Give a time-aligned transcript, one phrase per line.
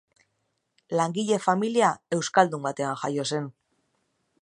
[0.99, 3.53] Langile-familia euskaldun batean jaio zen.